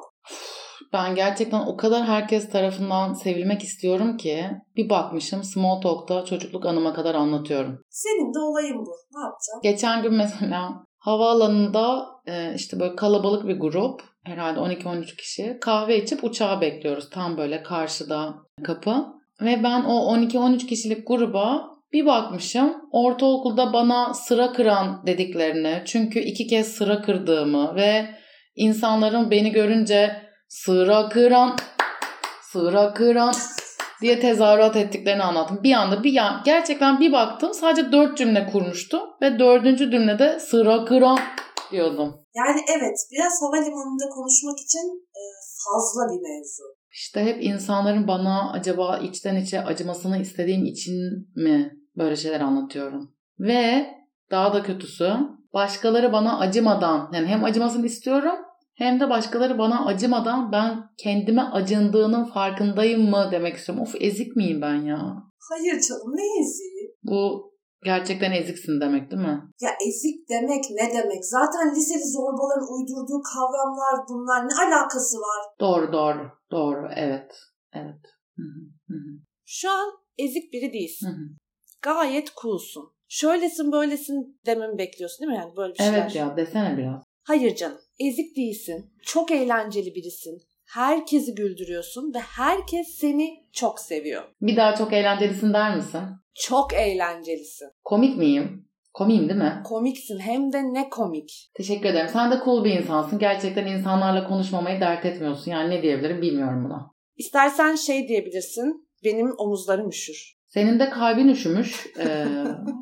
Ben 0.93 1.15
gerçekten 1.15 1.59
o 1.59 1.77
kadar 1.77 2.03
herkes 2.03 2.49
tarafından 2.49 3.13
sevilmek 3.13 3.63
istiyorum 3.63 4.17
ki 4.17 4.45
bir 4.75 4.89
bakmışım 4.89 5.43
small 5.43 5.81
talk'ta 5.81 6.25
çocukluk 6.25 6.65
anıma 6.65 6.93
kadar 6.93 7.15
anlatıyorum. 7.15 7.79
Senin 7.89 8.33
de 8.33 8.39
olayın 8.39 8.77
bu. 8.85 8.91
Ne 9.15 9.21
yapacağım? 9.21 9.59
Geçen 9.63 10.03
gün 10.03 10.13
mesela 10.13 10.85
havaalanında 11.01 12.07
e, 12.27 12.53
işte 12.55 12.79
böyle 12.79 12.95
kalabalık 12.95 13.47
bir 13.47 13.59
grup 13.59 14.01
herhalde 14.23 14.59
12-13 14.59 15.15
kişi 15.15 15.57
kahve 15.61 16.03
içip 16.03 16.23
uçağı 16.23 16.61
bekliyoruz. 16.61 17.09
Tam 17.09 17.37
böyle 17.37 17.63
karşıda 17.63 18.33
kapı. 18.63 19.05
Ve 19.41 19.63
ben 19.63 19.83
o 19.83 20.15
12-13 20.15 20.67
kişilik 20.67 21.07
gruba 21.07 21.71
bir 21.93 22.05
bakmışım 22.05 22.75
ortaokulda 22.91 23.73
bana 23.73 24.13
sıra 24.13 24.53
kıran 24.53 25.03
dediklerini 25.05 25.83
çünkü 25.85 26.19
iki 26.19 26.47
kez 26.47 26.67
sıra 26.67 27.01
kırdığımı 27.01 27.75
ve 27.75 28.05
insanların 28.55 29.31
beni 29.31 29.51
görünce 29.51 30.21
sıra 30.47 31.09
kıran 31.09 31.55
sıra 32.41 32.93
kıran 32.93 33.31
diye 34.01 34.19
tezahürat 34.19 34.75
ettiklerini 34.75 35.23
anlattım. 35.23 35.59
Bir 35.63 35.73
anda 35.73 36.03
bir 36.03 36.11
ya 36.11 36.41
gerçekten 36.45 36.99
bir 36.99 37.11
baktım 37.11 37.53
sadece 37.53 37.91
dört 37.91 38.17
cümle 38.17 38.49
kurmuştum 38.51 39.01
ve 39.21 39.39
dördüncü 39.39 39.91
cümlede 39.91 40.39
sıra 40.39 40.85
kıran 40.85 41.19
diyordum. 41.71 42.15
Yani 42.35 42.61
evet 42.77 42.97
biraz 43.11 43.33
havalimanında 43.41 44.09
konuşmak 44.09 44.59
için 44.59 45.07
e, 45.15 45.21
fazla 45.63 46.13
bir 46.13 46.21
mevzu. 46.21 46.63
İşte 46.91 47.23
hep 47.23 47.43
insanların 47.43 48.07
bana 48.07 48.51
acaba 48.51 48.97
içten 48.97 49.35
içe 49.35 49.63
acımasını 49.63 50.21
istediğim 50.21 50.65
için 50.65 51.27
mi 51.35 51.71
böyle 51.97 52.15
şeyler 52.15 52.41
anlatıyorum. 52.41 53.15
Ve 53.39 53.87
daha 54.31 54.53
da 54.53 54.63
kötüsü 54.63 55.13
başkaları 55.53 56.13
bana 56.13 56.39
acımadan 56.39 57.09
yani 57.13 57.27
hem 57.27 57.43
acımasını 57.43 57.85
istiyorum 57.85 58.35
hem 58.81 58.99
de 58.99 59.09
başkaları 59.09 59.57
bana 59.57 59.85
acımadan 59.85 60.51
ben 60.51 60.89
kendime 60.97 61.41
acındığının 61.41 62.25
farkındayım 62.25 63.09
mı 63.09 63.29
demek 63.31 63.55
istiyorum. 63.57 63.83
Of 63.83 63.95
ezik 63.99 64.35
miyim 64.35 64.61
ben 64.61 64.75
ya? 64.75 65.15
Hayır 65.49 65.81
canım 65.81 66.15
ne 66.15 66.41
eziği? 66.41 66.95
Bu 67.03 67.51
gerçekten 67.83 68.31
eziksin 68.31 68.81
demek 68.81 69.11
değil 69.11 69.21
mi? 69.21 69.41
Ya 69.61 69.69
ezik 69.87 70.29
demek 70.29 70.63
ne 70.69 70.93
demek? 70.93 71.25
Zaten 71.25 71.75
liseli 71.75 72.03
zorbaların 72.11 72.73
uydurduğu 72.75 73.21
kavramlar 73.33 74.07
bunlar 74.09 74.49
ne 74.49 74.53
alakası 74.65 75.17
var? 75.17 75.45
Doğru 75.59 75.93
doğru 75.93 76.31
doğru 76.51 76.89
evet 76.95 77.31
evet. 77.73 78.01
Hı 78.37 78.43
hı, 78.43 78.93
hı. 78.93 78.97
Şu 79.45 79.71
an 79.71 79.91
ezik 80.17 80.53
biri 80.53 80.73
değilsin. 80.73 81.07
Hı 81.07 81.11
hı. 81.11 81.25
Gayet 81.81 82.35
coolsun. 82.41 82.93
Şöylesin 83.07 83.71
böylesin 83.71 84.39
dememi 84.45 84.77
bekliyorsun 84.77 85.19
değil 85.19 85.37
mi? 85.37 85.43
Yani 85.43 85.55
böyle 85.55 85.73
bir 85.73 85.77
şeyler. 85.77 86.01
Evet 86.01 86.15
ya 86.15 86.37
desene 86.37 86.77
biraz. 86.77 87.03
Hayır 87.23 87.55
canım. 87.55 87.77
Ezik 88.07 88.37
değilsin. 88.37 88.85
Çok 89.01 89.31
eğlenceli 89.31 89.95
birisin. 89.95 90.41
Herkesi 90.65 91.35
güldürüyorsun 91.35 92.13
ve 92.15 92.19
herkes 92.19 92.87
seni 92.87 93.45
çok 93.51 93.79
seviyor. 93.79 94.23
Bir 94.41 94.55
daha 94.55 94.75
çok 94.75 94.93
eğlencelisin 94.93 95.53
der 95.53 95.75
misin? 95.75 96.01
Çok 96.35 96.73
eğlencelisin. 96.73 97.67
Komik 97.83 98.17
miyim? 98.17 98.67
Komiyim 98.93 99.29
değil 99.29 99.39
mi? 99.39 99.61
Komiksin 99.65 100.19
hem 100.19 100.53
de 100.53 100.73
ne 100.73 100.89
komik. 100.89 101.51
Teşekkür 101.53 101.89
ederim. 101.89 102.09
Sen 102.13 102.31
de 102.31 102.35
cool 102.45 102.63
bir 102.63 102.79
insansın. 102.79 103.19
Gerçekten 103.19 103.67
insanlarla 103.67 104.27
konuşmamayı 104.27 104.81
dert 104.81 105.05
etmiyorsun. 105.05 105.51
Yani 105.51 105.69
ne 105.69 105.81
diyebilirim 105.81 106.21
bilmiyorum 106.21 106.63
buna. 106.65 106.91
İstersen 107.17 107.75
şey 107.75 108.07
diyebilirsin. 108.07 108.87
Benim 109.03 109.33
omuzlarım 109.37 109.89
üşür. 109.89 110.33
Senin 110.47 110.79
de 110.79 110.89
kalbin 110.89 111.27
üşümüş. 111.27 111.87
Ee, 111.99 112.25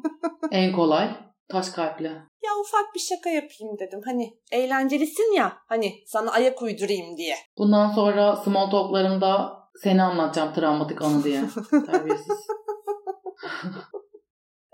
en 0.51 0.71
kolay. 0.71 1.28
Taş 1.49 1.69
kalpli. 1.69 2.07
Ya 2.43 2.51
ufak 2.61 2.95
bir 2.95 2.99
şaka 2.99 3.29
yapayım 3.29 3.79
dedim. 3.79 4.01
Hani 4.05 4.39
eğlencelisin 4.51 5.33
ya. 5.33 5.57
Hani 5.67 5.93
sana 6.07 6.31
ayak 6.31 6.61
uydurayım 6.61 7.17
diye. 7.17 7.35
Bundan 7.57 7.91
sonra 7.91 8.35
small 8.35 8.71
talklarımda 8.71 9.59
seni 9.83 10.03
anlatacağım 10.03 10.53
travmatik 10.53 11.01
anı 11.01 11.23
diye. 11.23 11.41
Terbiyesiz. 11.85 12.47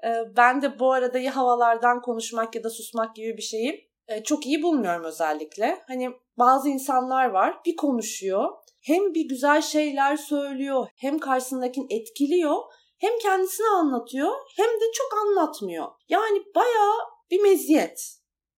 Ee, 0.04 0.36
ben 0.38 0.62
de 0.62 0.80
bu 0.80 0.92
arada 0.92 1.20
ya 1.20 1.36
havalardan 1.36 2.02
konuşmak 2.02 2.56
ya 2.56 2.64
da 2.64 2.70
susmak 2.70 3.16
gibi 3.16 3.38
bir 3.38 3.42
şeyi 3.42 3.92
e, 4.08 4.24
çok 4.24 4.46
iyi 4.46 4.64
bulmuyorum 4.64 5.04
özellikle. 5.04 5.82
Hani 5.88 6.10
bazı 6.38 6.70
insanlar 6.70 7.30
var 7.30 7.60
bir 7.66 7.76
konuşuyor. 7.76 8.50
Hem 8.82 9.14
bir 9.14 9.30
güzel 9.30 9.62
şeyler 9.62 10.18
söylüyor 10.18 10.88
hem 10.96 11.20
karşısındakini 11.20 11.86
etkiliyor 11.90 12.56
hem 13.06 13.20
kendisini 13.22 13.68
anlatıyor 13.68 14.32
hem 14.56 14.68
de 14.68 14.86
çok 14.94 15.20
anlatmıyor. 15.26 15.88
Yani 16.10 16.44
bayağı 16.56 16.96
bir 17.32 17.42
meziyet. 17.42 18.02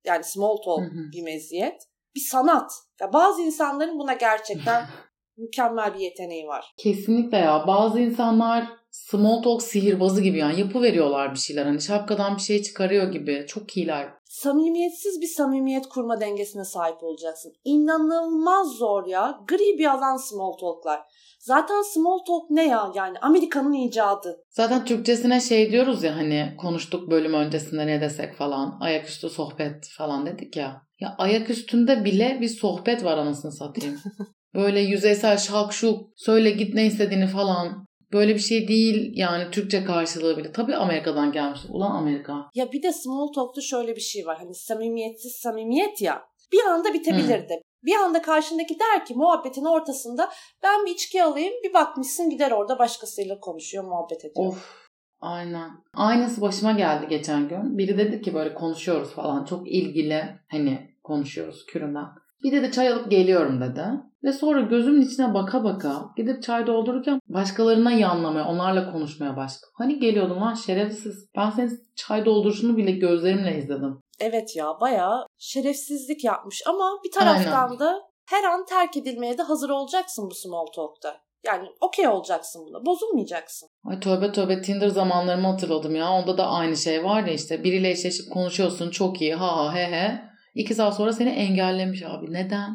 Yani 0.06 0.24
small 0.24 0.58
talk 0.58 0.80
Hı 0.80 0.86
hı. 0.86 1.12
bir 1.14 1.24
meziyet. 1.24 1.82
Bir 2.16 2.22
sanat. 2.32 2.72
Ya 3.02 3.14
bazı 3.14 3.42
insanların 3.42 4.00
buna 4.00 4.14
gerçekten 4.14 4.86
mükemmel 5.38 5.94
bir 5.94 6.00
yeteneği 6.00 6.48
var. 6.48 6.74
Kesinlikle 6.78 7.38
ya. 7.38 7.64
Bazı 7.68 8.00
insanlar 8.00 8.68
small 8.92 9.42
talk 9.42 9.64
sihirbazı 9.64 10.22
gibi 10.22 10.38
yani 10.38 10.60
yapı 10.60 10.82
veriyorlar 10.82 11.34
bir 11.34 11.40
şeyler. 11.40 11.66
Hani 11.66 11.82
şapkadan 11.82 12.36
bir 12.36 12.42
şey 12.42 12.64
çıkarıyor 12.64 13.12
gibi. 13.12 13.46
Çok 13.48 13.78
iyiler. 13.78 14.10
Samimiyetsiz 14.26 15.22
bir 15.22 15.28
samimiyet 15.28 15.90
kurma 15.90 16.22
dengesine 16.22 16.66
sahip 16.66 17.04
olacaksın. 17.04 17.54
İnanılmaz 17.64 18.68
zor 18.68 19.08
ya. 19.08 19.40
Gri 19.48 19.80
bir 19.80 19.86
alan 19.86 20.18
small 20.18 20.52
talk'lar. 20.52 21.00
Zaten 21.40 21.82
small 21.82 22.20
talk 22.28 22.50
ne 22.50 22.68
ya? 22.68 22.92
Yani 22.96 23.20
Amerika'nın 23.20 23.74
icadı. 23.74 24.44
Zaten 24.50 24.86
Türkçesine 24.86 25.42
şey 25.42 25.72
diyoruz 25.72 26.04
ya 26.04 26.16
hani 26.16 26.54
konuştuk 26.58 27.12
bölüm 27.12 27.34
öncesinde 27.34 27.88
ne 27.88 28.02
desek 28.02 28.36
falan. 28.36 28.78
Ayaküstü 28.82 29.30
sohbet 29.30 29.90
falan 29.98 30.26
dedik 30.26 30.56
ya. 30.56 30.82
Ya 31.00 31.16
ayak 31.18 31.50
üstünde 31.50 32.06
bile 32.06 32.38
bir 32.42 32.50
sohbet 32.50 33.04
var 33.04 33.18
anasını 33.18 33.52
satayım. 33.52 34.00
Böyle 34.56 34.80
yüzeysel 34.80 35.38
şak 35.38 35.74
şuk 35.74 36.10
söyle 36.16 36.52
git 36.52 36.74
ne 36.74 36.86
istediğini 36.86 37.28
falan. 37.28 37.87
Böyle 38.14 38.34
bir 38.34 38.40
şey 38.40 38.68
değil 38.68 39.12
yani 39.16 39.52
Türkçe 39.52 39.84
karşılığı 39.84 40.38
bile. 40.38 40.52
Tabii 40.52 40.76
Amerika'dan 40.76 41.32
gelmiş. 41.32 41.60
Ulan 41.70 41.92
Amerika. 41.92 42.50
Ya 42.56 42.72
bir 42.72 42.84
de 42.84 42.94
small 42.94 43.28
talk'ta 43.28 43.62
şöyle 43.62 43.96
bir 43.96 44.02
şey 44.02 44.26
var. 44.26 44.38
Hani 44.38 44.56
samimiyetsiz 44.56 45.32
samimiyet 45.36 46.02
ya. 46.02 46.24
Bir 46.52 46.66
anda 46.72 46.94
bitebilirdi. 46.94 47.62
Bir 47.84 47.96
anda 47.96 48.22
karşındaki 48.22 48.80
der 48.80 49.06
ki 49.06 49.14
muhabbetin 49.16 49.66
ortasında 49.66 50.30
ben 50.64 50.86
bir 50.86 50.92
içki 50.92 51.24
alayım 51.24 51.54
bir 51.64 51.74
bakmışsın 51.74 52.30
gider 52.30 52.52
orada 52.52 52.80
başkasıyla 52.80 53.40
konuşuyor 53.40 53.84
muhabbet 53.84 54.26
ediyor. 54.26 54.48
Of 54.48 54.88
aynen. 55.22 55.72
Aynısı 55.94 56.42
başıma 56.42 56.72
geldi 56.72 57.08
geçen 57.10 57.48
gün. 57.48 57.78
Biri 57.78 57.98
dedi 57.98 58.22
ki 58.22 58.34
böyle 58.34 58.54
konuşuyoruz 58.54 59.10
falan. 59.10 59.46
Çok 59.46 59.68
ilgili 59.68 60.24
hani 60.48 60.96
konuşuyoruz 61.04 61.66
küründen. 61.66 62.08
Bir 62.44 62.52
dedi 62.52 62.72
çay 62.72 62.90
alıp 62.90 63.12
geliyorum 63.12 63.62
dedi. 63.62 63.84
Ve 64.24 64.34
sonra 64.34 64.62
gözümün 64.62 65.02
içine 65.02 65.34
baka 65.34 65.64
baka 65.64 66.06
gidip 66.18 66.44
çay 66.44 66.68
doldururken 66.68 67.20
başkalarına 67.28 67.92
yanlamaya, 67.92 68.48
onlarla 68.48 68.92
konuşmaya 68.92 69.38
başladım. 69.38 69.70
Hani 69.74 70.00
geliyordum 70.00 70.42
lan 70.42 70.54
şerefsiz. 70.54 71.28
Ben 71.38 71.50
senin 71.50 71.88
çay 71.96 72.26
dolduruşunu 72.26 72.78
bile 72.78 72.92
gözlerimle 72.92 73.58
izledim. 73.58 74.00
Evet 74.20 74.56
ya 74.56 74.66
bayağı 74.82 75.26
şerefsizlik 75.38 76.24
yapmış 76.24 76.64
ama 76.68 77.00
bir 77.06 77.12
taraftan 77.12 77.68
Aynen. 77.68 77.80
da 77.80 78.02
her 78.30 78.44
an 78.44 78.66
terk 78.66 78.98
edilmeye 78.98 79.38
de 79.38 79.42
hazır 79.42 79.70
olacaksın 79.70 80.30
bu 80.32 80.36
small 80.36 80.66
talk'ta. 80.76 81.18
Yani 81.46 81.68
okey 81.82 82.08
olacaksın 82.08 82.66
buna. 82.68 82.86
Bozulmayacaksın. 82.86 83.70
Ay 83.86 84.00
tövbe 84.00 84.32
tövbe 84.32 84.62
Tinder 84.62 84.88
zamanlarımı 84.88 85.48
hatırladım 85.48 85.96
ya. 85.96 86.12
Onda 86.12 86.38
da 86.38 86.48
aynı 86.48 86.78
şey 86.78 87.04
var 87.04 87.24
ya 87.24 87.34
işte 87.34 87.64
biriyle 87.64 87.90
eşleşip 87.90 88.34
konuşuyorsun 88.34 88.90
çok 88.90 89.22
iyi 89.22 89.36
ha 89.36 89.58
ha 89.58 89.76
he 89.76 89.92
he. 89.92 90.22
İki 90.58 90.76
saat 90.76 90.96
sonra 90.96 91.14
seni 91.14 91.30
engellemiş 91.30 92.04
abi. 92.04 92.34
Neden? 92.34 92.70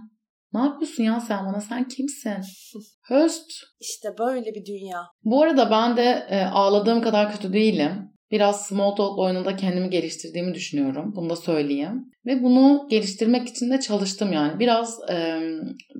Ne 0.53 0.61
yapıyorsun 0.61 1.03
ya 1.03 1.21
sen 1.21 1.47
bana? 1.47 1.61
Sen 1.61 1.89
kimsin? 1.89 2.37
Höst. 3.03 3.51
İşte 3.81 4.09
böyle 4.19 4.55
bir 4.55 4.67
dünya. 4.67 5.01
Bu 5.25 5.43
arada 5.43 5.71
ben 5.71 5.97
de 5.97 6.27
e, 6.31 6.45
ağladığım 6.45 7.03
kadar 7.03 7.33
kötü 7.33 7.53
değilim. 7.53 7.93
Biraz 8.31 8.67
small 8.67 8.91
talk 8.91 9.19
oyununda 9.19 9.57
kendimi 9.57 9.91
geliştirdiğimi 9.91 10.55
düşünüyorum. 10.55 11.12
Bunu 11.17 11.31
da 11.31 11.37
söyleyeyim. 11.37 12.11
Ve 12.27 12.43
bunu 12.43 12.87
geliştirmek 12.91 13.49
için 13.49 13.71
de 13.71 13.81
çalıştım 13.81 14.33
yani. 14.33 14.59
Biraz 14.61 15.11
e, 15.11 15.41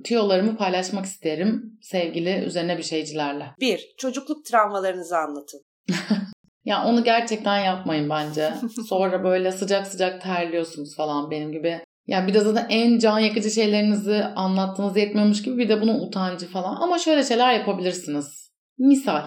tüyolarımı 0.03 0.57
paylaşmak 0.57 1.05
isterim 1.05 1.79
sevgili 1.81 2.43
üzerine 2.45 2.77
bir 2.77 2.83
şeycilerle. 2.83 3.45
Bir, 3.59 3.93
çocukluk 3.97 4.45
travmalarınızı 4.45 5.17
anlatın. 5.17 5.61
Ya 6.65 6.85
onu 6.85 7.03
gerçekten 7.03 7.59
yapmayın 7.59 8.09
bence. 8.09 8.53
Sonra 8.89 9.23
böyle 9.23 9.51
sıcak 9.51 9.87
sıcak 9.87 10.21
terliyorsunuz 10.21 10.95
falan 10.95 11.31
benim 11.31 11.51
gibi. 11.51 11.79
Ya 12.07 12.27
bir 12.27 12.33
de 12.33 12.39
zaten 12.39 12.65
en 12.69 12.99
can 12.99 13.19
yakıcı 13.19 13.51
şeylerinizi 13.51 14.23
anlattığınız 14.23 14.97
yetmiyormuş 14.97 15.43
gibi 15.43 15.57
bir 15.57 15.69
de 15.69 15.81
bunun 15.81 15.99
utancı 15.99 16.47
falan. 16.47 16.75
Ama 16.81 16.99
şöyle 16.99 17.23
şeyler 17.23 17.53
yapabilirsiniz. 17.53 18.51
Misal 18.77 19.23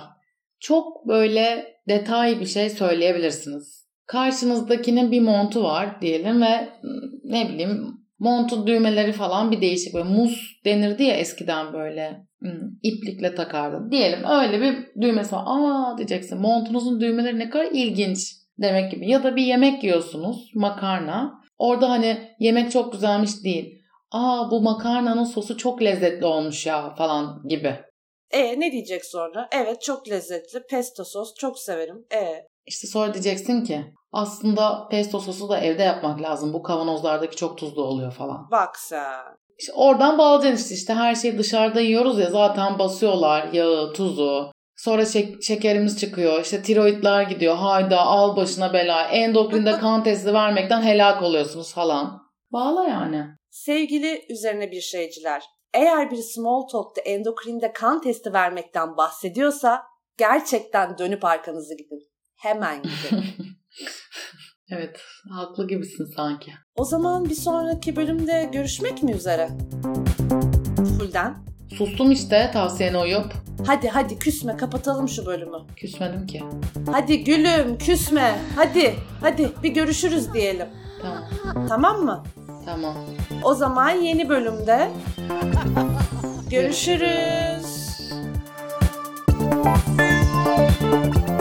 çok 0.60 1.08
böyle 1.08 1.74
detay 1.88 2.40
bir 2.40 2.46
şey 2.46 2.70
söyleyebilirsiniz. 2.70 3.86
Karşınızdakinin 4.06 5.10
bir 5.10 5.20
montu 5.20 5.64
var 5.64 6.00
diyelim 6.00 6.42
ve 6.42 6.68
ne 7.24 7.48
bileyim 7.48 8.05
montun 8.18 8.66
düğmeleri 8.66 9.12
falan 9.12 9.50
bir 9.50 9.60
değişik. 9.60 9.94
Böyle 9.94 10.08
muz 10.08 10.60
denirdi 10.64 11.02
ya 11.02 11.16
eskiden 11.16 11.72
böyle 11.72 12.26
iplikle 12.82 13.34
takardı. 13.34 13.90
Diyelim 13.90 14.24
öyle 14.24 14.60
bir 14.60 15.02
düğmesi 15.02 15.32
var. 15.34 15.42
Aa 15.46 15.98
diyeceksin 15.98 16.40
montunuzun 16.40 17.00
düğmeleri 17.00 17.38
ne 17.38 17.50
kadar 17.50 17.68
ilginç 17.72 18.32
demek 18.58 18.90
gibi. 18.92 19.10
Ya 19.10 19.24
da 19.24 19.36
bir 19.36 19.42
yemek 19.42 19.84
yiyorsunuz 19.84 20.50
makarna. 20.54 21.40
Orada 21.58 21.90
hani 21.90 22.34
yemek 22.38 22.70
çok 22.70 22.92
güzelmiş 22.92 23.44
değil. 23.44 23.82
Aa 24.10 24.50
bu 24.50 24.62
makarnanın 24.62 25.24
sosu 25.24 25.56
çok 25.56 25.82
lezzetli 25.82 26.26
olmuş 26.26 26.66
ya 26.66 26.94
falan 26.94 27.42
gibi. 27.48 27.76
E 28.30 28.60
ne 28.60 28.72
diyecek 28.72 29.04
sonra? 29.04 29.48
Evet 29.52 29.82
çok 29.82 30.08
lezzetli. 30.08 30.62
Pesto 30.70 31.04
sos 31.04 31.34
çok 31.38 31.58
severim. 31.58 31.96
E 32.14 32.46
İşte 32.66 32.86
sonra 32.88 33.14
diyeceksin 33.14 33.64
ki 33.64 33.84
aslında 34.16 34.88
pesto 34.90 35.20
sosu 35.20 35.48
da 35.48 35.60
evde 35.60 35.82
yapmak 35.82 36.22
lazım. 36.22 36.52
Bu 36.52 36.62
kavanozlardaki 36.62 37.36
çok 37.36 37.58
tuzlu 37.58 37.84
oluyor 37.84 38.12
falan. 38.12 38.48
Bak 38.50 38.78
sen. 38.78 39.22
İşte 39.58 39.72
oradan 39.72 40.18
bağlayacaksın 40.18 40.64
işte, 40.64 40.74
işte 40.74 40.94
her 40.94 41.14
şeyi 41.14 41.38
dışarıda 41.38 41.80
yiyoruz 41.80 42.18
ya 42.18 42.30
zaten 42.30 42.78
basıyorlar 42.78 43.52
yağı, 43.52 43.92
tuzu. 43.92 44.50
Sonra 44.76 45.02
şek- 45.02 45.42
şekerimiz 45.42 46.00
çıkıyor. 46.00 46.40
İşte 46.42 46.62
tiroidler 46.62 47.22
gidiyor. 47.22 47.56
Hayda 47.56 48.00
al 48.00 48.36
başına 48.36 48.72
bela. 48.72 49.02
Endokrinde 49.02 49.72
kan 49.80 50.04
testi 50.04 50.34
vermekten 50.34 50.82
helak 50.82 51.22
oluyorsunuz 51.22 51.74
falan. 51.74 52.22
Bağla 52.52 52.88
yani. 52.88 53.24
Sevgili 53.50 54.24
üzerine 54.28 54.70
bir 54.70 54.80
şeyciler. 54.80 55.42
Eğer 55.74 56.10
bir 56.10 56.16
small 56.16 56.62
talk'ta 56.68 57.00
endokrinde 57.00 57.72
kan 57.72 58.00
testi 58.00 58.32
vermekten 58.32 58.96
bahsediyorsa 58.96 59.82
gerçekten 60.18 60.98
dönüp 60.98 61.24
arkanızı 61.24 61.76
gidin. 61.76 62.02
Hemen 62.36 62.82
gidin. 62.82 63.24
evet, 64.70 65.00
haklı 65.30 65.68
gibisin 65.68 66.04
sanki. 66.16 66.52
O 66.76 66.84
zaman 66.84 67.24
bir 67.24 67.34
sonraki 67.34 67.96
bölümde 67.96 68.48
görüşmek 68.52 69.02
mi 69.02 69.12
üzere? 69.12 69.48
Fulden. 70.98 71.46
Sustum 71.78 72.12
işte 72.12 72.50
tavsiyene 72.52 72.98
uyup. 72.98 73.32
Hadi 73.66 73.88
hadi 73.88 74.18
küsme 74.18 74.56
kapatalım 74.56 75.08
şu 75.08 75.26
bölümü. 75.26 75.56
Küsmedim 75.76 76.26
ki. 76.26 76.42
Hadi 76.92 77.24
gülüm 77.24 77.78
küsme. 77.78 78.38
Hadi 78.56 78.94
hadi 79.20 79.52
bir 79.62 79.70
görüşürüz 79.74 80.32
diyelim. 80.32 80.66
Tamam. 81.02 81.68
Tamam 81.68 82.04
mı? 82.04 82.24
Tamam. 82.64 82.94
O 83.42 83.54
zaman 83.54 83.90
yeni 83.90 84.28
bölümde 84.28 84.90
görüşürüz. 86.50 87.06
görüşürüz. 90.90 91.35